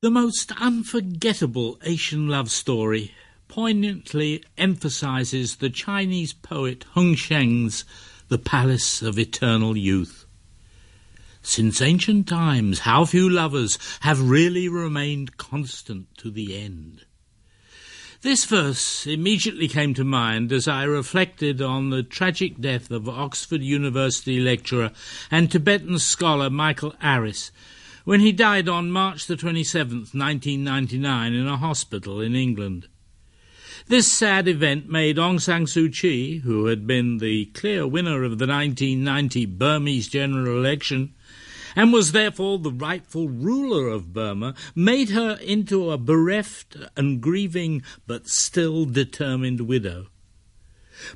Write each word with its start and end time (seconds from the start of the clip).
The 0.00 0.10
most 0.12 0.52
unforgettable 0.60 1.80
Asian 1.82 2.28
love 2.28 2.52
story 2.52 3.14
poignantly 3.48 4.44
emphasizes 4.56 5.56
the 5.56 5.70
Chinese 5.70 6.32
poet 6.32 6.84
Hung 6.92 7.16
Sheng's 7.16 7.84
The 8.28 8.38
Palace 8.38 9.02
of 9.02 9.18
Eternal 9.18 9.76
Youth. 9.76 10.24
Since 11.42 11.82
ancient 11.82 12.28
times, 12.28 12.80
how 12.80 13.06
few 13.06 13.28
lovers 13.28 13.76
have 14.02 14.30
really 14.30 14.68
remained 14.68 15.36
constant 15.36 16.16
to 16.18 16.30
the 16.30 16.56
end. 16.56 17.04
This 18.22 18.44
verse 18.44 19.04
immediately 19.04 19.66
came 19.66 19.94
to 19.94 20.04
mind 20.04 20.52
as 20.52 20.68
I 20.68 20.84
reflected 20.84 21.60
on 21.60 21.90
the 21.90 22.04
tragic 22.04 22.60
death 22.60 22.92
of 22.92 23.08
Oxford 23.08 23.62
University 23.62 24.38
lecturer 24.38 24.92
and 25.28 25.50
Tibetan 25.50 25.98
scholar 25.98 26.50
Michael 26.50 26.94
Aris 27.02 27.50
when 28.08 28.20
he 28.20 28.32
died 28.32 28.70
on 28.70 28.90
March 28.90 29.26
the 29.26 29.36
27th, 29.36 30.14
1999, 30.14 31.34
in 31.34 31.46
a 31.46 31.58
hospital 31.58 32.22
in 32.22 32.34
England. 32.34 32.88
This 33.86 34.10
sad 34.10 34.48
event 34.48 34.88
made 34.88 35.18
Aung 35.18 35.38
San 35.38 35.66
Suu 35.66 35.92
Kyi, 35.92 36.38
who 36.38 36.64
had 36.68 36.86
been 36.86 37.18
the 37.18 37.44
clear 37.52 37.86
winner 37.86 38.24
of 38.24 38.38
the 38.38 38.46
1990 38.46 39.44
Burmese 39.44 40.08
general 40.08 40.56
election, 40.56 41.12
and 41.76 41.92
was 41.92 42.12
therefore 42.12 42.58
the 42.58 42.72
rightful 42.72 43.28
ruler 43.28 43.88
of 43.88 44.14
Burma, 44.14 44.54
made 44.74 45.10
her 45.10 45.36
into 45.42 45.90
a 45.90 45.98
bereft 45.98 46.78
and 46.96 47.20
grieving 47.20 47.82
but 48.06 48.26
still 48.26 48.86
determined 48.86 49.60
widow. 49.60 50.06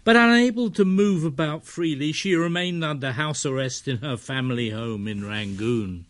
But 0.05 0.17
unable 0.17 0.69
to 0.73 0.85
move 0.85 1.25
about 1.25 1.65
freely, 1.65 2.13
she 2.13 2.35
remained 2.35 2.85
under 2.85 3.13
house 3.13 3.47
arrest 3.47 3.89
in 3.89 3.97
her 4.01 4.19
family 4.19 4.69
home 4.69 5.09
in 5.09 5.27
Rangoon. 5.27 6.05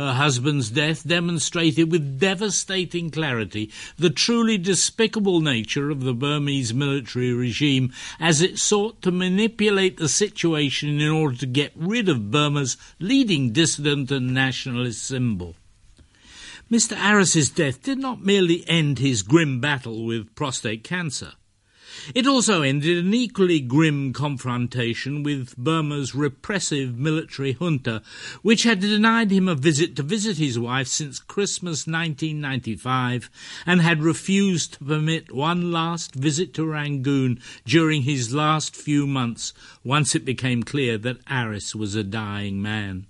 Her 0.00 0.14
husband's 0.14 0.70
death 0.70 1.06
demonstrated 1.06 1.92
with 1.92 2.18
devastating 2.18 3.10
clarity 3.10 3.70
the 3.98 4.08
truly 4.08 4.56
despicable 4.56 5.42
nature 5.42 5.90
of 5.90 6.04
the 6.04 6.14
Burmese 6.14 6.72
military 6.72 7.34
regime 7.34 7.92
as 8.18 8.40
it 8.40 8.58
sought 8.58 9.02
to 9.02 9.10
manipulate 9.10 9.98
the 9.98 10.08
situation 10.08 11.02
in 11.02 11.10
order 11.10 11.36
to 11.36 11.44
get 11.44 11.72
rid 11.76 12.08
of 12.08 12.30
Burma's 12.30 12.78
leading 12.98 13.52
dissident 13.52 14.10
and 14.10 14.32
nationalist 14.32 15.04
symbol. 15.04 15.54
Mr. 16.70 16.96
Aris's 16.98 17.50
death 17.50 17.82
did 17.82 17.98
not 17.98 18.24
merely 18.24 18.64
end 18.66 19.00
his 19.00 19.20
grim 19.20 19.60
battle 19.60 20.06
with 20.06 20.34
prostate 20.34 20.82
cancer. 20.82 21.32
It 22.14 22.26
also 22.26 22.62
ended 22.62 23.04
an 23.04 23.14
equally 23.14 23.60
grim 23.60 24.12
confrontation 24.12 25.22
with 25.22 25.56
Burma's 25.56 26.14
repressive 26.14 26.98
military 26.98 27.52
junta, 27.54 28.02
which 28.42 28.62
had 28.62 28.80
denied 28.80 29.30
him 29.30 29.48
a 29.48 29.54
visit 29.54 29.96
to 29.96 30.02
visit 30.02 30.38
his 30.38 30.58
wife 30.58 30.88
since 30.88 31.18
Christmas 31.18 31.86
1995 31.86 33.30
and 33.66 33.80
had 33.80 34.02
refused 34.02 34.74
to 34.74 34.84
permit 34.84 35.32
one 35.32 35.72
last 35.72 36.14
visit 36.14 36.54
to 36.54 36.66
Rangoon 36.66 37.40
during 37.64 38.02
his 38.02 38.34
last 38.34 38.76
few 38.76 39.06
months 39.06 39.52
once 39.84 40.14
it 40.14 40.24
became 40.24 40.62
clear 40.62 40.98
that 40.98 41.20
Aris 41.30 41.74
was 41.74 41.94
a 41.94 42.04
dying 42.04 42.62
man. 42.62 43.06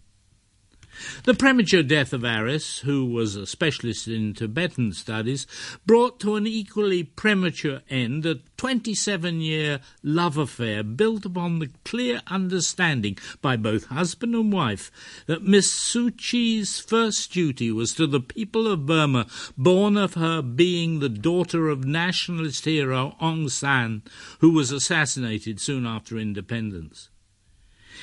The 1.25 1.34
premature 1.34 1.83
death 1.83 2.12
of 2.12 2.25
Aris, 2.25 2.81
who 2.81 3.06
was 3.06 3.37
a 3.37 3.47
specialist 3.47 4.09
in 4.09 4.34
Tibetan 4.34 4.93
studies, 4.93 5.47
brought 5.87 6.20
to 6.20 6.37
an 6.37 6.47
equally 6.47 7.03
premature 7.03 7.81
end 7.89 8.27
a 8.27 8.37
27 8.56 9.41
year 9.41 9.81
love 10.03 10.37
affair 10.37 10.83
built 10.83 11.25
upon 11.25 11.59
the 11.59 11.71
clear 11.84 12.21
understanding 12.27 13.17
by 13.41 13.56
both 13.56 13.87
husband 13.87 14.34
and 14.34 14.53
wife 14.53 14.91
that 15.27 15.43
Miss 15.43 15.73
Suu 15.73 16.11
Kyi's 16.17 16.78
first 16.78 17.33
duty 17.33 17.73
was 17.73 17.95
to 17.95 18.06
the 18.06 18.21
people 18.21 18.67
of 18.67 18.87
Burma, 18.87 19.27
born 19.56 19.97
of 19.97 20.15
her 20.15 20.43
being 20.43 21.01
the 21.01 21.09
daughter 21.09 21.69
of 21.69 21.84
nationalist 21.84 22.65
hero 22.65 23.17
Aung 23.21 23.51
San, 23.51 24.03
who 24.41 24.51
was 24.51 24.71
assassinated 24.71 25.60
soon 25.60 25.87
after 25.87 26.19
independence. 26.19 27.10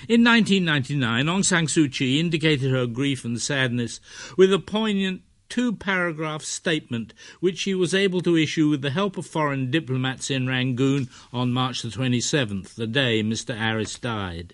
In 0.08 0.24
1999, 0.24 1.26
Aung 1.26 1.46
San 1.46 1.66
Suu 1.66 1.92
Kyi 1.92 2.20
indicated 2.20 2.72
her 2.72 2.86
grief 2.86 3.26
and 3.26 3.42
sadness 3.42 4.00
with 4.38 4.54
a 4.54 4.60
poignant 4.60 5.22
two 5.50 5.74
paragraph 5.74 6.44
statement 6.44 7.14
which 7.40 7.58
she 7.60 7.74
was 7.74 7.94
able 7.94 8.22
to 8.22 8.36
issue 8.36 8.70
with 8.70 8.82
the 8.82 8.92
help 8.92 9.18
of 9.18 9.26
foreign 9.26 9.72
diplomats 9.72 10.30
in 10.30 10.48
Rangoon 10.48 11.10
on 11.32 11.54
March 11.54 11.82
the 11.82 11.90
27th, 11.90 12.76
the 12.76 12.88
day 12.88 13.24
Mr. 13.24 13.60
Aris 13.60 13.98
died. 13.98 14.54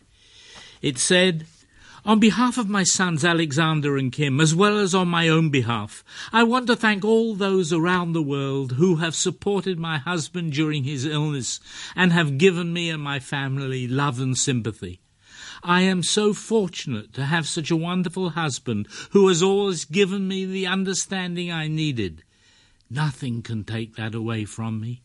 It 0.81 0.97
said, 0.97 1.45
on 2.05 2.19
behalf 2.19 2.57
of 2.57 2.67
my 2.67 2.83
sons 2.83 3.23
Alexander 3.23 3.95
and 3.97 4.11
Kim, 4.11 4.41
as 4.41 4.53
well 4.53 4.77
as 4.77 4.93
on 4.93 5.07
my 5.07 5.29
own 5.29 5.49
behalf, 5.49 6.03
I 6.33 6.43
want 6.43 6.67
to 6.67 6.75
thank 6.75 7.05
all 7.05 7.33
those 7.33 7.71
around 7.71 8.11
the 8.11 8.21
world 8.21 8.73
who 8.73 8.97
have 8.97 9.15
supported 9.15 9.79
my 9.79 9.99
husband 9.99 10.51
during 10.51 10.83
his 10.83 11.05
illness 11.05 11.61
and 11.95 12.11
have 12.11 12.37
given 12.37 12.73
me 12.73 12.89
and 12.89 13.01
my 13.01 13.19
family 13.19 13.87
love 13.87 14.19
and 14.19 14.37
sympathy. 14.37 14.99
I 15.63 15.81
am 15.81 16.03
so 16.03 16.33
fortunate 16.33 17.13
to 17.13 17.25
have 17.25 17.47
such 17.47 17.71
a 17.71 17.77
wonderful 17.77 18.31
husband 18.31 18.87
who 19.11 19.29
has 19.29 19.41
always 19.41 19.85
given 19.85 20.27
me 20.27 20.45
the 20.45 20.67
understanding 20.67 21.51
I 21.51 21.69
needed. 21.69 22.23
Nothing 22.89 23.41
can 23.41 23.63
take 23.63 23.95
that 23.95 24.13
away 24.13 24.43
from 24.43 24.81
me. 24.81 25.03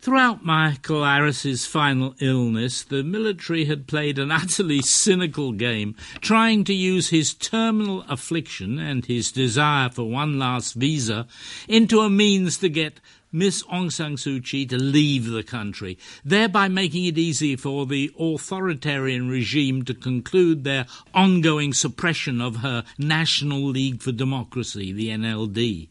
Throughout 0.00 0.42
Michael 0.42 1.04
Aris's 1.04 1.66
final 1.66 2.14
illness, 2.20 2.82
the 2.84 3.02
military 3.02 3.66
had 3.66 3.86
played 3.86 4.18
an 4.18 4.30
utterly 4.30 4.80
cynical 4.80 5.52
game, 5.52 5.94
trying 6.22 6.64
to 6.64 6.72
use 6.72 7.10
his 7.10 7.34
terminal 7.34 8.04
affliction 8.08 8.78
and 8.78 9.04
his 9.04 9.30
desire 9.30 9.90
for 9.90 10.04
one 10.04 10.38
last 10.38 10.72
visa 10.72 11.26
into 11.68 12.00
a 12.00 12.08
means 12.08 12.56
to 12.58 12.70
get 12.70 13.00
Miss 13.32 13.62
Aung 13.64 13.92
San 13.92 14.16
Suu 14.16 14.44
Kyi 14.44 14.66
to 14.66 14.76
leave 14.76 15.26
the 15.26 15.44
country, 15.44 15.96
thereby 16.24 16.66
making 16.66 17.04
it 17.04 17.16
easy 17.16 17.54
for 17.54 17.86
the 17.86 18.10
authoritarian 18.18 19.28
regime 19.28 19.84
to 19.84 19.94
conclude 19.94 20.64
their 20.64 20.86
ongoing 21.14 21.72
suppression 21.72 22.40
of 22.40 22.56
her 22.56 22.84
National 22.98 23.62
League 23.62 24.02
for 24.02 24.10
Democracy, 24.10 24.90
the 24.90 25.10
NLD. 25.10 25.86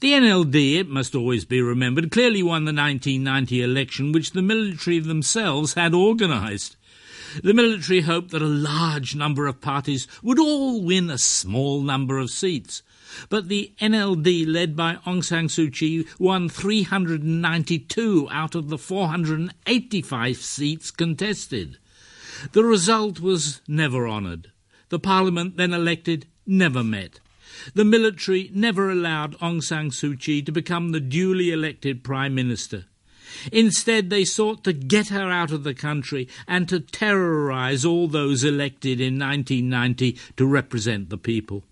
The 0.00 0.12
NLD, 0.12 0.80
it 0.80 0.88
must 0.90 1.14
always 1.14 1.46
be 1.46 1.62
remembered, 1.62 2.10
clearly 2.10 2.42
won 2.42 2.66
the 2.66 2.72
1990 2.72 3.62
election 3.62 4.12
which 4.12 4.32
the 4.32 4.42
military 4.42 4.98
themselves 4.98 5.72
had 5.72 5.94
organised. 5.94 6.76
The 7.42 7.54
military 7.54 8.02
hoped 8.02 8.30
that 8.32 8.42
a 8.42 8.46
large 8.46 9.14
number 9.14 9.46
of 9.46 9.62
parties 9.62 10.06
would 10.22 10.38
all 10.38 10.82
win 10.82 11.08
a 11.08 11.16
small 11.16 11.80
number 11.80 12.18
of 12.18 12.30
seats, 12.30 12.82
but 13.28 13.48
the 13.48 13.72
NLD, 13.80 14.46
led 14.46 14.76
by 14.76 14.96
Aung 15.06 15.24
San 15.24 15.48
Suu 15.48 15.72
Kyi, 15.72 16.06
won 16.18 16.48
392 16.48 18.28
out 18.30 18.54
of 18.54 18.68
the 18.68 18.78
485 18.78 20.36
seats 20.36 20.90
contested. 20.90 21.78
The 22.52 22.64
result 22.64 23.20
was 23.20 23.60
never 23.66 24.08
honoured. 24.08 24.50
The 24.88 24.98
parliament 24.98 25.56
then 25.56 25.72
elected 25.72 26.26
never 26.46 26.84
met. 26.84 27.20
The 27.74 27.84
military 27.84 28.50
never 28.54 28.90
allowed 28.90 29.38
Aung 29.38 29.62
San 29.62 29.90
Suu 29.90 30.18
Kyi 30.20 30.42
to 30.42 30.52
become 30.52 30.90
the 30.90 31.00
duly 31.00 31.50
elected 31.50 32.04
prime 32.04 32.34
minister. 32.34 32.84
Instead, 33.52 34.10
they 34.10 34.24
sought 34.24 34.62
to 34.64 34.72
get 34.72 35.08
her 35.08 35.30
out 35.30 35.50
of 35.50 35.64
the 35.64 35.74
country 35.74 36.28
and 36.46 36.68
to 36.68 36.80
terrorise 36.80 37.84
all 37.84 38.08
those 38.08 38.44
elected 38.44 39.00
in 39.00 39.18
1990 39.18 40.18
to 40.36 40.46
represent 40.46 41.10
the 41.10 41.18
people. 41.18 41.64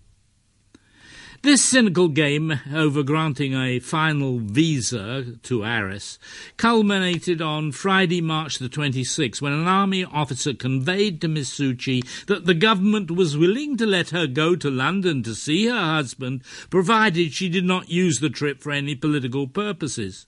This 1.45 1.63
cynical 1.63 2.07
game 2.07 2.59
over 2.73 3.03
granting 3.03 3.53
a 3.53 3.77
final 3.77 4.39
visa 4.39 5.35
to 5.43 5.63
Aris 5.63 6.17
culminated 6.57 7.39
on 7.39 7.71
Friday, 7.71 8.19
March 8.19 8.57
the 8.57 8.67
26th, 8.67 9.43
when 9.43 9.53
an 9.53 9.67
army 9.67 10.03
officer 10.03 10.55
conveyed 10.55 11.21
to 11.21 11.27
Miss 11.27 11.55
Suu 11.55 11.77
Kyi 11.77 12.01
that 12.25 12.47
the 12.47 12.55
government 12.55 13.11
was 13.11 13.37
willing 13.37 13.77
to 13.77 13.85
let 13.85 14.09
her 14.09 14.25
go 14.25 14.55
to 14.55 14.71
London 14.71 15.21
to 15.21 15.35
see 15.35 15.67
her 15.67 15.79
husband, 15.79 16.41
provided 16.71 17.31
she 17.31 17.47
did 17.47 17.63
not 17.63 17.89
use 17.89 18.21
the 18.21 18.29
trip 18.31 18.63
for 18.63 18.71
any 18.71 18.95
political 18.95 19.47
purposes. 19.47 20.25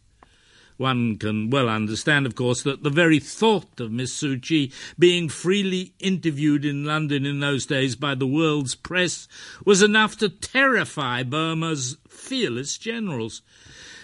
One 0.78 1.18
can 1.18 1.50
well 1.50 1.68
understand, 1.70 2.28
of 2.28 2.36
course, 2.36 2.62
that 2.62 2.84
the 2.84 2.92
very 2.92 3.20
thought 3.20 3.80
of 3.80 3.92
Miss 3.92 4.16
Suu 4.16 4.40
Kyi 4.40 4.72
being 4.98 5.28
freely 5.28 5.94
interviewed 6.00 6.64
in 6.64 6.86
London 6.86 7.26
in 7.26 7.40
those 7.40 7.66
days 7.66 7.96
by 7.96 8.14
the 8.14 8.28
world's 8.28 8.76
press 8.76 9.28
was 9.66 9.82
enough 9.82 10.18
to 10.18 10.30
terrify 10.30 11.24
Burma's 11.24 11.98
fearless 12.08 12.78
generals. 12.78 13.42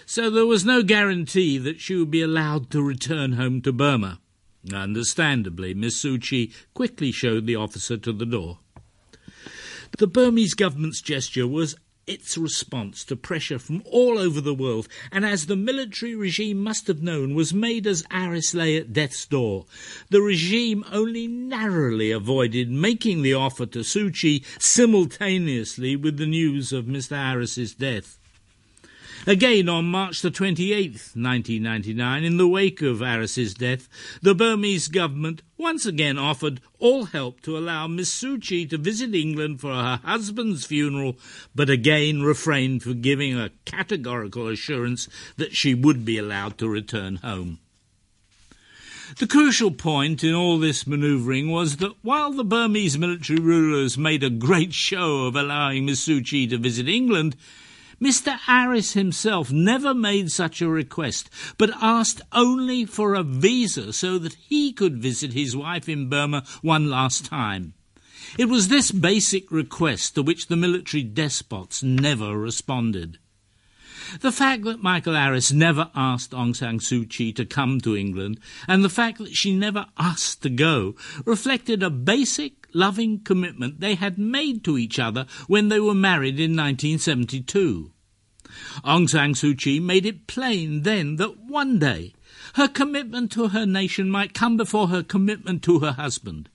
So 0.04 0.28
there 0.30 0.46
was 0.46 0.64
no 0.64 0.82
guarantee 0.82 1.58
that 1.58 1.80
she 1.80 1.94
would 1.94 2.10
be 2.10 2.22
allowed 2.22 2.70
to 2.70 2.82
return 2.82 3.32
home 3.32 3.62
to 3.62 3.72
Burma. 3.72 4.20
Understandably, 4.72 5.74
Miss 5.74 6.02
Suu 6.02 6.20
Kyi 6.20 6.52
quickly 6.74 7.12
showed 7.12 7.46
the 7.46 7.56
officer 7.56 7.96
to 7.98 8.12
the 8.12 8.26
door. 8.26 8.58
The 9.98 10.06
Burmese 10.08 10.54
government's 10.54 11.00
gesture 11.00 11.46
was 11.46 11.76
its 12.06 12.36
response 12.36 13.04
to 13.04 13.16
pressure 13.16 13.58
from 13.58 13.82
all 13.86 14.18
over 14.18 14.40
the 14.40 14.54
world, 14.54 14.88
and 15.10 15.24
as 15.24 15.46
the 15.46 15.56
military 15.56 16.14
regime 16.14 16.62
must 16.62 16.86
have 16.86 17.02
known, 17.02 17.34
was 17.34 17.54
made 17.54 17.86
as 17.86 18.04
Aris 18.12 18.54
lay 18.54 18.76
at 18.76 18.92
death's 18.92 19.26
door. 19.26 19.66
The 20.10 20.20
regime 20.20 20.84
only 20.90 21.26
narrowly 21.26 22.10
avoided 22.10 22.70
making 22.70 23.22
the 23.22 23.34
offer 23.34 23.66
to 23.66 23.80
Suu 23.80 24.14
Kyi 24.14 24.44
simultaneously 24.58 25.96
with 25.96 26.16
the 26.16 26.26
news 26.26 26.72
of 26.72 26.86
Mr. 26.86 27.16
Aris's 27.16 27.74
death. 27.74 28.18
Again, 29.26 29.68
on 29.68 29.86
March 29.86 30.20
the 30.20 30.30
28th, 30.30 31.16
1999, 31.16 32.24
in 32.24 32.36
the 32.36 32.46
wake 32.46 32.82
of 32.82 33.00
Aris's 33.00 33.54
death, 33.54 33.88
the 34.20 34.34
Burmese 34.34 34.88
government 34.88 35.42
once 35.56 35.86
again 35.86 36.18
offered 36.18 36.60
all 36.78 37.06
help 37.06 37.40
to 37.42 37.56
allow 37.56 37.86
Miss 37.86 38.14
Suu 38.14 38.40
Kyi 38.40 38.66
to 38.66 38.76
visit 38.76 39.14
England 39.14 39.60
for 39.60 39.72
her 39.72 40.00
husband's 40.04 40.66
funeral, 40.66 41.16
but 41.54 41.70
again 41.70 42.22
refrained 42.22 42.82
from 42.82 43.00
giving 43.00 43.38
a 43.38 43.50
categorical 43.64 44.48
assurance 44.48 45.08
that 45.36 45.54
she 45.54 45.74
would 45.74 46.04
be 46.04 46.18
allowed 46.18 46.58
to 46.58 46.68
return 46.68 47.16
home. 47.16 47.60
The 49.18 49.26
crucial 49.26 49.70
point 49.70 50.24
in 50.24 50.34
all 50.34 50.58
this 50.58 50.86
manoeuvring 50.86 51.50
was 51.50 51.76
that 51.76 51.92
while 52.02 52.32
the 52.32 52.44
Burmese 52.44 52.98
military 52.98 53.38
rulers 53.38 53.96
made 53.96 54.24
a 54.24 54.30
great 54.30 54.72
show 54.72 55.26
of 55.26 55.36
allowing 55.36 55.86
Miss 55.86 56.06
Suu 56.06 56.24
Kyi 56.24 56.46
to 56.48 56.58
visit 56.58 56.88
England, 56.88 57.36
Mr. 58.00 58.38
Aris 58.48 58.92
himself 58.92 59.52
never 59.52 59.94
made 59.94 60.30
such 60.30 60.60
a 60.60 60.68
request, 60.68 61.30
but 61.58 61.70
asked 61.80 62.20
only 62.32 62.84
for 62.84 63.14
a 63.14 63.22
visa 63.22 63.92
so 63.92 64.18
that 64.18 64.34
he 64.34 64.72
could 64.72 65.00
visit 65.00 65.32
his 65.32 65.56
wife 65.56 65.88
in 65.88 66.08
Burma 66.08 66.44
one 66.62 66.90
last 66.90 67.24
time. 67.26 67.74
It 68.38 68.46
was 68.46 68.68
this 68.68 68.90
basic 68.90 69.50
request 69.50 70.14
to 70.14 70.22
which 70.22 70.46
the 70.46 70.56
military 70.56 71.02
despots 71.02 71.82
never 71.82 72.36
responded. 72.36 73.18
The 74.20 74.32
fact 74.32 74.64
that 74.64 74.82
Michael 74.82 75.16
Aris 75.16 75.52
never 75.52 75.90
asked 75.94 76.32
Aung 76.32 76.54
San 76.54 76.78
Suu 76.78 77.08
Kyi 77.08 77.32
to 77.32 77.44
come 77.44 77.80
to 77.80 77.96
England, 77.96 78.38
and 78.68 78.84
the 78.84 78.90
fact 78.90 79.18
that 79.18 79.34
she 79.34 79.54
never 79.54 79.86
asked 79.96 80.42
to 80.42 80.50
go, 80.50 80.94
reflected 81.24 81.82
a 81.82 81.90
basic, 81.90 82.63
loving 82.74 83.20
commitment 83.20 83.80
they 83.80 83.94
had 83.94 84.18
made 84.18 84.64
to 84.64 84.76
each 84.76 84.98
other 84.98 85.26
when 85.46 85.68
they 85.68 85.80
were 85.80 85.94
married 85.94 86.38
in 86.40 86.56
1972. 86.56 87.92
Aung 88.84 89.08
San 89.08 89.34
Suu 89.34 89.56
Kyi 89.56 89.80
made 89.80 90.06
it 90.06 90.26
plain 90.26 90.82
then 90.82 91.16
that 91.16 91.38
one 91.38 91.78
day 91.78 92.12
her 92.54 92.68
commitment 92.68 93.32
to 93.32 93.48
her 93.48 93.66
nation 93.66 94.10
might 94.10 94.34
come 94.34 94.56
before 94.56 94.88
her 94.88 95.02
commitment 95.02 95.62
to 95.62 95.80
her 95.80 95.92
husband. 95.92 96.48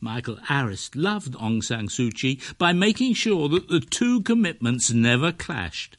Michael 0.00 0.38
Aris 0.50 0.90
loved 0.94 1.34
Aung 1.34 1.62
San 1.62 1.88
Suu 1.88 2.12
Kyi 2.12 2.40
by 2.58 2.72
making 2.72 3.14
sure 3.14 3.48
that 3.48 3.68
the 3.68 3.80
two 3.80 4.22
commitments 4.22 4.90
never 4.90 5.32
clashed. 5.32 5.96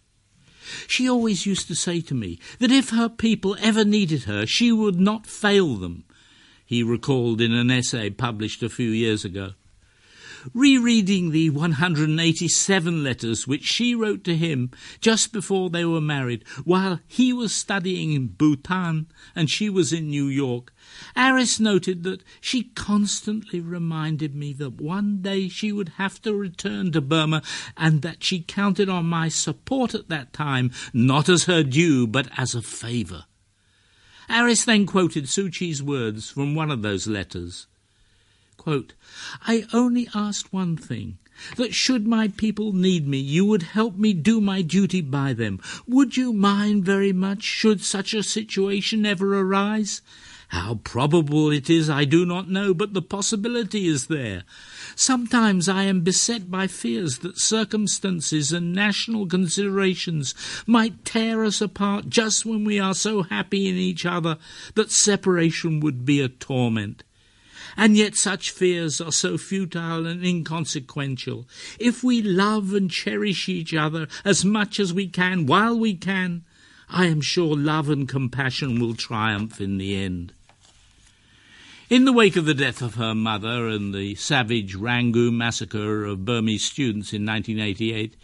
She 0.88 1.08
always 1.08 1.46
used 1.46 1.68
to 1.68 1.76
say 1.76 2.02
to 2.02 2.16
me 2.16 2.40
that 2.60 2.72
if 2.72 2.90
her 2.90 3.08
people 3.08 3.56
ever 3.60 3.86
needed 3.86 4.24
her, 4.24 4.46
she 4.46 4.72
would 4.72 5.00
not 5.00 5.28
fail 5.28 5.76
them, 5.76 6.06
he 6.66 6.82
recalled 6.82 7.40
in 7.40 7.54
an 7.54 7.70
essay 7.70 8.10
published 8.10 8.64
a 8.64 8.70
few 8.70 8.90
years 8.90 9.24
ago 9.24 9.54
rereading 10.54 11.32
the 11.32 11.50
187 11.50 13.04
letters 13.04 13.48
which 13.48 13.64
she 13.64 13.96
wrote 13.96 14.24
to 14.24 14.36
him 14.36 14.72
just 15.00 15.32
before 15.32 15.70
they 15.70 15.86
were 15.86 16.02
married, 16.02 16.44
while 16.64 17.00
he 17.08 17.34
was 17.34 17.54
studying 17.54 18.14
in 18.14 18.28
Bhutan 18.28 19.08
and 19.36 19.50
she 19.50 19.70
was 19.70 19.92
in 19.92 20.10
New 20.10 20.28
York, 20.28 20.74
Aris 21.16 21.60
noted 21.60 22.04
that 22.04 22.24
she 22.40 22.64
constantly 22.64 23.60
reminded 23.60 24.36
me 24.36 24.54
that 24.54 24.82
one 24.82 25.22
day 25.22 25.48
she 25.50 25.72
would 25.72 25.90
have 25.98 26.22
to 26.22 26.34
return 26.34 26.92
to 26.92 27.02
Burma 27.02 27.42
and 27.76 28.02
that 28.02 28.24
she 28.24 28.42
counted 28.42 28.90
on 28.90 29.06
my 29.06 29.30
support 29.30 29.96
at 29.96 30.10
that 30.10 30.34
time, 30.34 30.72
not 30.94 31.30
as 31.30 31.46
her 31.46 31.64
due, 31.64 32.08
but 32.08 32.28
as 32.38 32.56
a 32.56 32.62
favour. 32.62 33.26
Aris 34.30 34.66
then 34.66 34.86
quoted 34.86 35.26
Suu 35.26 35.52
Kyi's 35.52 35.84
words 35.84 36.32
from 36.32 36.56
one 36.56 36.72
of 36.72 36.82
those 36.82 37.08
letters. 37.08 37.68
Quote, 38.66 38.94
I 39.46 39.68
only 39.74 40.10
asked 40.16 40.52
one 40.52 40.76
thing 40.76 41.20
that 41.56 41.76
should 41.76 42.08
my 42.08 42.30
people 42.30 42.74
need 42.74 43.08
me, 43.08 43.20
you 43.20 43.46
would 43.46 43.62
help 43.62 43.96
me 43.96 44.12
do 44.12 44.42
my 44.42 44.64
duty 44.64 45.02
by 45.02 45.34
them. 45.34 45.62
Would 45.86 46.18
you 46.18 46.34
mind 46.34 46.84
very 46.84 47.14
much 47.14 47.44
should 47.44 47.84
such 47.84 48.16
a 48.16 48.24
situation 48.24 49.06
ever 49.06 49.40
arise? 49.40 50.02
How 50.48 50.80
probable 50.84 51.52
it 51.52 51.70
is, 51.70 51.92
I 51.92 52.06
do 52.06 52.26
not 52.26 52.50
know, 52.50 52.74
but 52.74 52.96
the 52.96 53.04
possibility 53.04 53.86
is 53.86 54.08
there. 54.08 54.46
Sometimes 54.96 55.70
I 55.70 55.84
am 55.84 56.02
beset 56.02 56.50
by 56.50 56.66
fears 56.66 57.20
that 57.20 57.38
circumstances 57.38 58.52
and 58.52 58.74
national 58.74 59.28
considerations 59.28 60.34
might 60.66 61.06
tear 61.06 61.46
us 61.46 61.62
apart 61.62 62.10
just 62.10 62.48
when 62.48 62.66
we 62.66 62.80
are 62.80 62.96
so 62.96 63.22
happy 63.22 63.70
in 63.70 63.76
each 63.76 64.08
other 64.08 64.40
that 64.74 64.90
separation 64.90 65.82
would 65.82 66.04
be 66.04 66.20
a 66.20 66.30
torment. 66.30 67.04
And 67.78 67.98
yet 67.98 68.16
such 68.16 68.52
fears 68.52 69.02
are 69.02 69.12
so 69.12 69.38
futile 69.38 70.08
and 70.08 70.26
inconsequential. 70.26 71.48
If 71.80 72.04
we 72.04 72.22
love 72.22 72.74
and 72.74 72.90
cherish 72.90 73.50
each 73.50 73.74
other 73.74 74.08
as 74.24 74.46
much 74.46 74.80
as 74.80 74.94
we 74.94 75.08
can 75.08 75.46
while 75.46 75.78
we 75.78 75.96
can, 75.96 76.44
I 76.90 77.06
am 77.06 77.22
sure 77.22 77.56
love 77.56 77.90
and 77.90 78.08
compassion 78.08 78.80
will 78.80 78.94
triumph 78.94 79.60
in 79.60 79.78
the 79.78 79.96
end. 79.96 80.34
In 81.88 82.06
the 82.06 82.14
wake 82.14 82.36
of 82.36 82.46
the 82.46 82.56
death 82.56 82.82
of 82.82 82.96
her 82.96 83.14
mother 83.14 83.68
and 83.68 83.94
the 83.94 84.16
savage 84.16 84.74
Rangoon 84.74 85.38
massacre 85.38 86.04
of 86.06 86.26
Burmese 86.26 86.66
students 86.66 87.14
in 87.14 87.24
1988, 87.24 88.16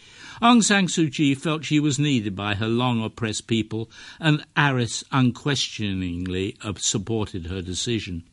Aung 0.41 0.63
San 0.63 0.87
Suu 0.87 1.13
Kyi 1.13 1.35
felt 1.35 1.63
she 1.63 1.79
was 1.79 1.99
needed 1.99 2.35
by 2.35 2.55
her 2.55 2.67
long 2.67 3.03
oppressed 3.03 3.45
people, 3.45 3.91
and 4.19 4.43
Aris 4.57 5.03
unquestioningly 5.11 6.57
supported 6.77 7.45
her 7.45 7.61
decision. 7.61 8.23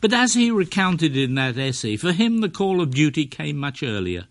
But 0.00 0.12
as 0.12 0.34
he 0.34 0.50
recounted 0.50 1.16
in 1.16 1.34
that 1.34 1.58
essay, 1.58 1.96
for 1.96 2.12
him 2.12 2.40
the 2.40 2.48
call 2.48 2.80
of 2.80 2.94
duty 2.94 3.26
came 3.26 3.56
much 3.56 3.82
earlier. 3.82 4.26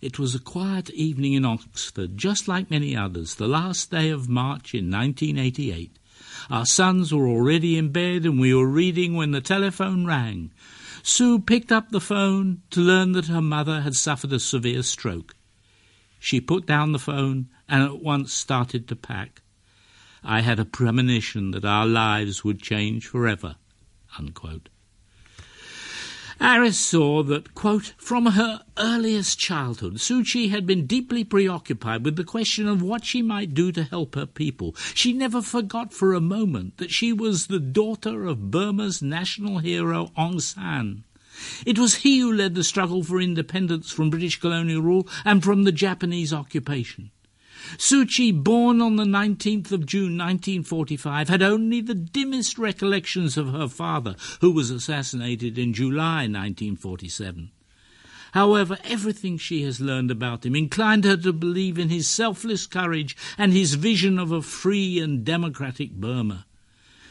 It 0.00 0.18
was 0.18 0.34
a 0.34 0.38
quiet 0.38 0.90
evening 0.90 1.32
in 1.32 1.44
Oxford, 1.44 2.18
just 2.18 2.46
like 2.46 2.70
many 2.70 2.94
others, 2.94 3.36
the 3.36 3.48
last 3.48 3.90
day 3.90 4.10
of 4.10 4.28
March 4.28 4.74
in 4.74 4.90
1988. 4.90 5.98
Our 6.50 6.66
sons 6.66 7.12
were 7.12 7.26
already 7.26 7.78
in 7.78 7.90
bed 7.90 8.24
and 8.24 8.38
we 8.38 8.52
were 8.54 8.68
reading 8.68 9.14
when 9.14 9.30
the 9.30 9.40
telephone 9.40 10.04
rang. 10.04 10.52
Suu 11.02 11.44
picked 11.44 11.72
up 11.72 11.90
the 11.90 12.00
phone 12.00 12.62
to 12.70 12.80
learn 12.80 13.12
that 13.12 13.26
her 13.26 13.42
mother 13.42 13.80
had 13.80 13.94
suffered 13.94 14.32
a 14.32 14.38
severe 14.38 14.82
stroke. 14.82 15.34
She 16.18 16.40
put 16.40 16.66
down 16.66 16.92
the 16.92 16.98
phone 16.98 17.48
and 17.68 17.82
at 17.82 18.02
once 18.02 18.32
started 18.32 18.88
to 18.88 18.96
pack. 18.96 19.42
I 20.22 20.40
had 20.40 20.58
a 20.58 20.64
premonition 20.64 21.50
that 21.50 21.64
our 21.64 21.86
lives 21.86 22.44
would 22.44 22.62
change 22.62 23.06
forever. 23.06 23.56
Unquote. 24.18 24.68
Aris 26.40 26.78
saw 26.78 27.22
that, 27.22 27.54
quote, 27.54 27.94
from 27.96 28.26
her 28.26 28.62
earliest 28.76 29.38
childhood, 29.38 29.94
Suu 29.94 30.24
Kyi 30.24 30.48
had 30.48 30.66
been 30.66 30.86
deeply 30.86 31.22
preoccupied 31.22 32.04
with 32.04 32.16
the 32.16 32.24
question 32.24 32.66
of 32.66 32.82
what 32.82 33.04
she 33.04 33.22
might 33.22 33.54
do 33.54 33.70
to 33.70 33.84
help 33.84 34.16
her 34.16 34.26
people. 34.26 34.74
She 34.94 35.12
never 35.12 35.40
forgot 35.40 35.92
for 35.92 36.12
a 36.12 36.20
moment 36.20 36.78
that 36.78 36.90
she 36.90 37.12
was 37.12 37.46
the 37.46 37.60
daughter 37.60 38.24
of 38.26 38.50
Burma's 38.50 39.00
national 39.00 39.58
hero 39.58 40.10
Aung 40.18 40.40
San. 40.40 41.04
It 41.64 41.78
was 41.78 41.96
he 41.96 42.18
who 42.18 42.32
led 42.32 42.54
the 42.54 42.64
struggle 42.64 43.02
for 43.02 43.20
independence 43.20 43.90
from 43.90 44.10
British 44.10 44.40
colonial 44.40 44.82
rule 44.82 45.08
and 45.24 45.42
from 45.42 45.64
the 45.64 45.72
Japanese 45.72 46.32
occupation. 46.32 47.10
Suu 47.76 48.06
Kyi, 48.06 48.32
born 48.32 48.80
on 48.80 48.96
the 48.96 49.04
19th 49.04 49.72
of 49.72 49.86
June 49.86 50.18
1945, 50.18 51.28
had 51.28 51.42
only 51.42 51.80
the 51.80 51.94
dimmest 51.94 52.58
recollections 52.58 53.36
of 53.36 53.52
her 53.52 53.68
father, 53.68 54.16
who 54.40 54.50
was 54.50 54.70
assassinated 54.70 55.58
in 55.58 55.72
July 55.72 56.26
1947. 56.28 57.50
However, 58.32 58.78
everything 58.82 59.38
she 59.38 59.62
has 59.62 59.80
learned 59.80 60.10
about 60.10 60.44
him 60.44 60.56
inclined 60.56 61.04
her 61.04 61.16
to 61.18 61.32
believe 61.32 61.78
in 61.78 61.88
his 61.88 62.08
selfless 62.08 62.66
courage 62.66 63.16
and 63.38 63.52
his 63.52 63.74
vision 63.74 64.18
of 64.18 64.32
a 64.32 64.42
free 64.42 64.98
and 64.98 65.24
democratic 65.24 65.92
Burma. 65.92 66.44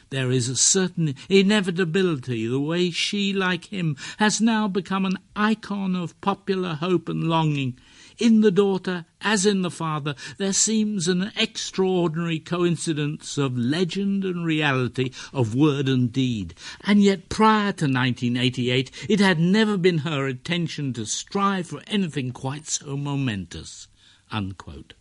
There 0.10 0.30
is 0.30 0.50
a 0.50 0.56
certain 0.56 1.16
inevitability 1.30 2.46
the 2.46 2.60
way 2.60 2.92
she, 2.92 3.34
like 3.34 3.66
him, 3.74 3.96
has 4.18 4.42
now 4.42 4.68
become 4.68 5.06
an 5.06 5.18
icon 5.36 5.96
of 5.96 6.20
popular 6.22 6.76
hope 6.76 7.10
and 7.10 7.24
longing, 7.24 7.80
in 8.18 8.42
the 8.42 8.52
daughter, 8.52 9.06
as 9.22 9.46
in 9.46 9.62
the 9.62 9.72
father, 9.72 10.16
there 10.38 10.54
seems 10.54 11.08
an 11.08 11.32
extraordinary 11.36 12.40
coincidence 12.40 13.38
of 13.38 13.58
legend 13.58 14.26
and 14.26 14.46
reality, 14.46 15.12
of 15.34 15.56
word 15.56 15.88
and 15.88 16.12
deed. 16.12 16.54
And 16.82 17.02
yet, 17.02 17.30
prior 17.30 17.72
to 17.74 17.86
1988, 17.86 18.92
it 19.10 19.20
had 19.20 19.40
never 19.40 19.78
been 19.78 20.00
her 20.00 20.28
intention 20.28 20.94
to 20.94 21.06
strive 21.06 21.68
for 21.68 21.82
anything 21.88 22.32
quite 22.32 22.68
so 22.68 22.98
momentous. 22.98 23.88
Unquote. 24.32 24.94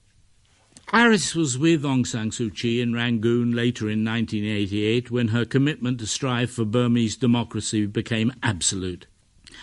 Aris 0.92 1.35
was 1.35 1.57
with 1.57 1.85
Aung 1.85 2.07
San 2.07 2.31
Suu 2.31 2.54
Kyi 2.54 2.83
in 2.83 2.92
Rangoon 2.92 3.52
later 3.52 3.88
in 3.88 4.04
1988 4.04 5.11
when 5.11 5.28
her 5.28 5.47
commitment 5.47 5.99
to 6.00 6.07
strive 6.07 6.50
for 6.50 6.66
Burmese 6.66 7.16
democracy 7.16 7.87
became 7.87 8.33
absolute 8.42 9.07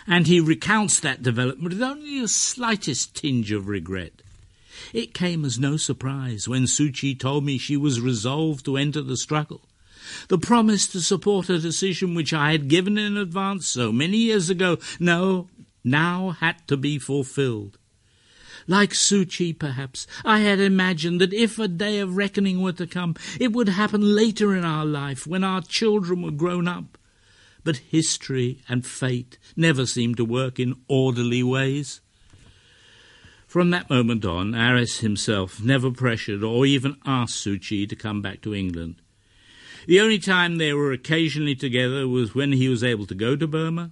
and 0.08 0.28
he 0.28 0.40
recounts 0.40 1.00
that 1.00 1.24
development 1.24 1.74
with 1.74 1.82
only 1.82 2.22
the 2.22 2.28
slightest 2.28 3.16
tinge 3.16 3.52
of 3.52 3.68
regret. 3.68 4.22
It 4.94 5.14
came 5.14 5.46
as 5.46 5.60
no 5.60 5.78
surprise 5.78 6.48
when 6.48 6.64
Suu 6.64 6.94
Kyi 6.94 7.16
told 7.16 7.44
me 7.44 7.58
she 7.58 7.78
was 7.78 8.02
resolved 8.02 8.66
to 8.66 8.78
enter 8.78 9.02
the 9.02 9.18
struggle. 9.18 9.62
The 10.28 10.38
promise 10.38 10.88
to 10.88 11.02
support 11.02 11.50
a 11.50 11.60
decision 11.60 12.16
which 12.16 12.34
I 12.34 12.52
had 12.52 12.68
given 12.68 12.98
in 12.98 13.18
advance 13.18 13.68
so 13.68 13.92
many 13.92 14.18
years 14.18 14.50
ago, 14.50 14.78
no, 15.00 15.50
now 15.84 16.32
had 16.40 16.68
to 16.68 16.78
be 16.78 16.98
fulfilled. 16.98 17.78
Like 18.68 18.92
Suu 18.92 19.30
Kyi, 19.30 19.54
perhaps, 19.54 20.06
I 20.24 20.40
had 20.40 20.60
imagined 20.60 21.20
that 21.22 21.34
if 21.34 21.58
a 21.58 21.68
day 21.68 22.00
of 22.00 22.18
reckoning 22.18 22.62
were 22.62 22.74
to 22.74 22.86
come, 22.86 23.16
it 23.40 23.52
would 23.52 23.70
happen 23.70 24.16
later 24.16 24.56
in 24.56 24.64
our 24.64 24.86
life, 24.86 25.26
when 25.26 25.44
our 25.44 25.62
children 25.62 26.22
were 26.22 26.32
grown 26.32 26.68
up. 26.68 26.98
But 27.64 27.78
history 27.78 28.62
and 28.68 28.86
fate 28.86 29.38
never 29.56 29.86
seem 29.86 30.16
to 30.16 30.26
work 30.26 30.60
in 30.60 30.76
orderly 30.88 31.44
ways. 31.44 32.02
From 33.48 33.72
that 33.72 33.90
moment 33.90 34.26
on, 34.26 34.54
Aris 34.54 35.00
himself 35.00 35.62
never 35.62 35.90
pressured 35.90 36.44
or 36.44 36.66
even 36.66 36.98
asked 37.06 37.44
Suu 37.44 37.60
Kyi 37.60 37.88
to 37.88 37.96
come 37.96 38.22
back 38.22 38.42
to 38.42 38.54
England. 38.54 39.02
The 39.88 40.00
only 40.00 40.20
time 40.20 40.58
they 40.58 40.72
were 40.72 40.92
occasionally 40.92 41.56
together 41.56 42.08
was 42.08 42.36
when 42.36 42.52
he 42.52 42.70
was 42.70 42.84
able 42.84 43.08
to 43.08 43.16
go 43.16 43.36
to 43.36 43.48
Burma. 43.48 43.92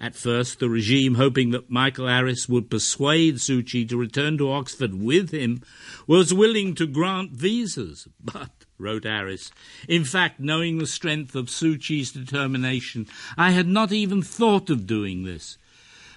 At 0.00 0.14
first, 0.14 0.60
the 0.60 0.68
regime, 0.68 1.14
hoping 1.14 1.50
that 1.50 1.70
Michael 1.70 2.08
Aris 2.08 2.48
would 2.48 2.70
persuade 2.70 3.36
Suu 3.36 3.66
Kyi 3.66 3.84
to 3.86 3.96
return 3.96 4.38
to 4.38 4.50
Oxford 4.50 4.94
with 4.94 5.30
him, 5.30 5.62
was 6.06 6.34
willing 6.34 6.74
to 6.76 6.86
grant 6.86 7.32
visas. 7.32 8.06
But, 8.20 8.63
wrote 8.78 9.06
Aris, 9.06 9.50
in 9.88 10.04
fact, 10.04 10.40
knowing 10.40 10.78
the 10.78 10.86
strength 10.86 11.34
of 11.34 11.46
Suu 11.46 11.80
Kyi's 11.80 12.12
determination, 12.12 13.06
I 13.36 13.50
had 13.50 13.68
not 13.68 13.92
even 13.92 14.22
thought 14.22 14.70
of 14.70 14.86
doing 14.86 15.24
this. 15.24 15.58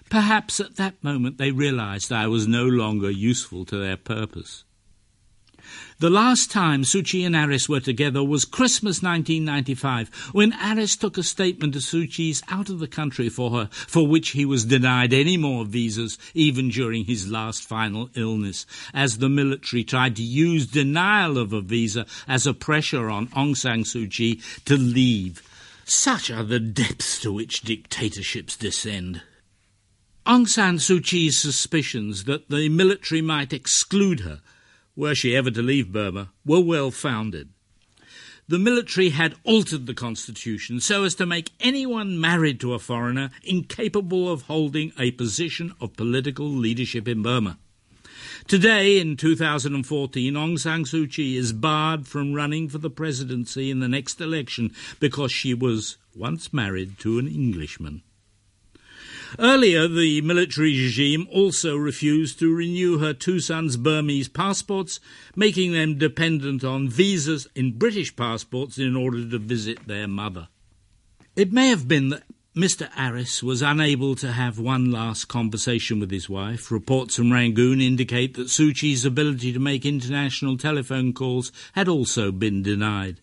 Perhaps 0.10 0.60
at 0.60 0.76
that 0.78 1.04
moment 1.04 1.38
they 1.38 1.52
realized 1.52 2.12
I 2.12 2.28
was 2.28 2.48
no 2.48 2.66
longer 2.66 3.10
useful 3.10 3.66
to 3.66 3.78
their 3.78 3.98
purpose. 3.98 4.64
The 6.00 6.10
last 6.12 6.52
time 6.52 6.84
Suu 6.84 7.04
Kyi 7.04 7.24
and 7.24 7.36
Aris 7.36 7.68
were 7.68 7.80
together 7.80 8.24
was 8.24 8.46
Christmas 8.46 9.02
1995, 9.02 10.10
when 10.32 10.54
Aris 10.54 10.96
took 10.96 11.18
a 11.18 11.24
statement 11.24 11.74
to 11.74 11.80
Suu 11.80 12.08
Kyi's 12.12 12.44
out 12.50 12.70
of 12.70 12.78
the 12.78 12.88
country 12.88 13.30
for 13.30 13.50
her, 13.52 13.70
for 13.72 14.08
which 14.08 14.30
he 14.30 14.46
was 14.46 14.66
denied 14.66 15.12
any 15.12 15.38
more 15.38 15.66
visas, 15.66 16.20
even 16.36 16.70
during 16.70 17.06
his 17.06 17.32
last 17.32 17.64
final 17.64 18.12
illness, 18.14 18.68
as 18.94 19.18
the 19.18 19.28
military 19.28 19.84
tried 19.84 20.16
to 20.18 20.24
use 20.24 20.68
denial 20.68 21.38
of 21.38 21.52
a 21.52 21.62
visa 21.62 22.06
as 22.28 22.46
a 22.46 22.54
pressure 22.54 23.10
on 23.10 23.28
Aung 23.30 23.58
San 23.58 23.84
Suu 23.84 24.08
Kyi 24.08 24.40
to 24.66 24.78
leave. 24.78 25.42
Such 25.84 26.30
are 26.30 26.44
the 26.44 26.60
depths 26.60 27.20
to 27.22 27.34
which 27.34 27.62
dictatorships 27.62 28.56
descend. 28.56 29.24
Aung 30.28 30.48
San 30.48 30.78
Suu 30.78 31.04
Kyi's 31.04 31.40
suspicions 31.40 32.26
that 32.26 32.50
the 32.50 32.70
military 32.70 33.22
might 33.22 33.54
exclude 33.54 34.20
her 34.20 34.42
were 34.98 35.16
she 35.16 35.36
ever 35.36 35.51
to 35.51 35.62
leave 35.62 35.94
Burma, 35.94 36.32
were 36.44 36.60
well 36.60 36.92
founded. 36.92 37.50
The 38.50 38.58
military 38.58 39.10
had 39.10 39.36
altered 39.44 39.86
the 39.86 39.94
constitution 39.94 40.80
so 40.80 41.04
as 41.04 41.16
to 41.16 41.25
make 41.25 41.51
anyone 41.60 42.20
married 42.20 42.60
to 42.62 42.74
a 42.74 42.80
foreigner 42.80 43.30
incapable 43.44 44.30
of 44.30 44.44
holding 44.44 44.94
a 44.98 45.12
position 45.12 45.74
of 45.80 45.96
political 45.96 46.50
leadership 46.50 47.08
in 47.08 47.22
Burma. 47.22 47.58
Today, 48.48 49.00
in 49.00 49.18
2014, 49.18 50.34
Aung 50.34 50.58
San 50.58 50.86
Suu 50.86 51.12
Kyi 51.12 51.36
is 51.36 51.51
barred 51.51 52.08
from 52.08 52.34
running 52.34 52.70
for 52.70 52.77
the 52.77 52.89
presidency 52.89 53.70
in 53.70 53.82
the 53.82 53.89
next 53.89 54.22
election 54.22 54.74
because 55.01 55.32
she 55.32 55.54
was 55.54 55.98
once 56.16 56.54
married 56.54 56.98
to 57.00 57.20
an 57.20 57.27
Englishman. 57.27 58.01
Earlier, 59.39 59.88
the 59.88 60.22
military 60.22 60.72
regime 60.72 61.27
also 61.31 61.75
refused 61.75 62.39
to 62.39 62.53
renew 62.53 63.00
her 63.00 63.13
two 63.13 63.39
sons' 63.39 63.77
Burmese 63.77 64.27
passports, 64.27 65.00
making 65.36 65.74
them 65.74 65.98
dependent 65.98 66.63
on 66.63 66.89
visas 66.89 67.48
in 67.55 67.77
British 67.77 68.15
passports 68.15 68.77
in 68.77 68.96
order 68.96 69.27
to 69.29 69.38
visit 69.38 69.88
their 69.88 70.07
mother. 70.07 70.48
It 71.36 71.53
may 71.53 71.69
have 71.69 71.88
been 71.88 72.10
that 72.10 72.24
Mr. 72.55 72.89
Aris 72.98 73.43
was 73.43 73.62
unable 73.62 74.15
to 74.15 74.31
have 74.31 74.57
one 74.57 74.89
last 74.89 75.25
conversation 75.25 76.00
with 76.00 76.10
his 76.10 76.27
wife. 76.27 76.72
Reports 76.72 77.15
from 77.15 77.31
Rangoon 77.31 77.79
indicate 77.81 78.34
that 78.34 78.48
Suu 78.48 78.74
Kyi's 78.75 79.05
ability 79.05 79.53
to 79.53 79.60
make 79.60 79.86
international 79.86 80.57
telephone 80.57 81.13
calls 81.13 81.51
had 81.74 81.88
also 81.88 82.31
been 82.31 82.63
denied. 82.63 83.22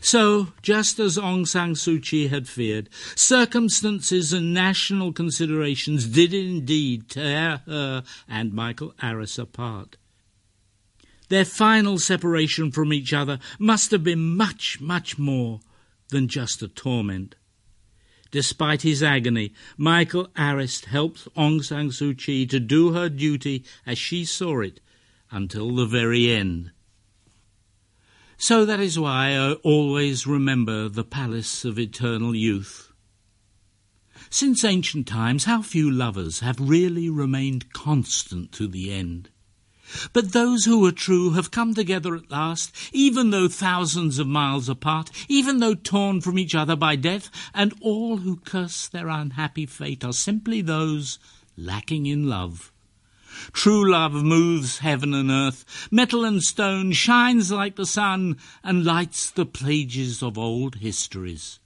So, 0.00 0.48
just 0.62 0.98
as 0.98 1.16
Aung 1.16 1.46
San 1.46 1.74
Suu 1.74 2.02
Kyi 2.02 2.28
had 2.28 2.48
feared, 2.48 2.88
circumstances 3.14 4.32
and 4.32 4.54
national 4.54 5.12
considerations 5.12 6.06
did 6.06 6.34
indeed 6.34 7.08
tear 7.08 7.62
her 7.66 8.04
and 8.28 8.52
Michael 8.52 8.94
Aris 9.02 9.38
apart. 9.38 9.96
Their 11.28 11.44
final 11.44 11.98
separation 11.98 12.70
from 12.70 12.92
each 12.92 13.12
other 13.12 13.38
must 13.58 13.90
have 13.90 14.04
been 14.04 14.36
much, 14.36 14.80
much 14.80 15.18
more 15.18 15.60
than 16.10 16.28
just 16.28 16.62
a 16.62 16.68
torment. 16.68 17.36
Despite 18.30 18.82
his 18.82 19.02
agony, 19.02 19.52
Michael 19.76 20.28
Aris 20.38 20.84
helped 20.84 21.32
Aung 21.34 21.62
San 21.62 21.88
Suu 21.88 22.16
Kyi 22.16 22.46
to 22.46 22.58
do 22.58 22.92
her 22.92 23.08
duty 23.08 23.64
as 23.86 23.98
she 23.98 24.24
saw 24.24 24.60
it 24.60 24.80
until 25.30 25.74
the 25.74 25.86
very 25.86 26.30
end. 26.30 26.70
So 28.42 28.64
that 28.64 28.80
is 28.80 28.98
why 28.98 29.36
I 29.36 29.52
always 29.62 30.26
remember 30.26 30.88
the 30.88 31.04
palace 31.04 31.64
of 31.64 31.78
eternal 31.78 32.34
youth. 32.34 32.90
Since 34.30 34.64
ancient 34.64 35.06
times, 35.06 35.44
how 35.44 35.62
few 35.62 35.88
lovers 35.88 36.40
have 36.40 36.58
really 36.58 37.08
remained 37.08 37.72
constant 37.72 38.50
to 38.54 38.66
the 38.66 38.92
end. 38.92 39.30
But 40.12 40.32
those 40.32 40.64
who 40.64 40.84
are 40.84 40.90
true 40.90 41.34
have 41.34 41.52
come 41.52 41.72
together 41.72 42.16
at 42.16 42.32
last, 42.32 42.74
even 42.92 43.30
though 43.30 43.46
thousands 43.46 44.18
of 44.18 44.26
miles 44.26 44.68
apart, 44.68 45.12
even 45.28 45.60
though 45.60 45.74
torn 45.74 46.20
from 46.20 46.36
each 46.36 46.56
other 46.56 46.74
by 46.74 46.96
death, 46.96 47.30
and 47.54 47.72
all 47.80 48.16
who 48.16 48.38
curse 48.38 48.88
their 48.88 49.06
unhappy 49.06 49.66
fate 49.66 50.02
are 50.02 50.12
simply 50.12 50.62
those 50.62 51.20
lacking 51.56 52.06
in 52.06 52.28
love. 52.28 52.71
True 53.52 53.90
love 53.90 54.12
moves 54.12 54.78
heaven 54.78 55.12
and 55.14 55.30
earth, 55.30 55.88
metal 55.90 56.24
and 56.24 56.42
stone, 56.42 56.92
shines 56.92 57.50
like 57.50 57.76
the 57.76 57.86
sun, 57.86 58.36
and 58.62 58.84
lights 58.84 59.30
the 59.30 59.46
pages 59.46 60.22
of 60.22 60.38
old 60.38 60.76
histories. 60.76 61.58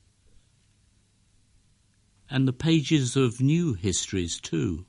And 2.31 2.49
the 2.49 2.53
pages 2.53 3.17
of 3.17 3.41
new 3.41 3.75
histories, 3.75 4.41
too. 4.41 4.87